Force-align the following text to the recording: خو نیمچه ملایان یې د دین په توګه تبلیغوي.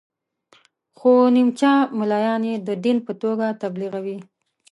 خو 0.97 1.11
نیمچه 1.35 1.71
ملایان 1.99 2.41
یې 2.49 2.55
د 2.67 2.69
دین 2.83 2.97
په 3.07 3.13
توګه 3.21 3.47
تبلیغوي. 3.61 4.17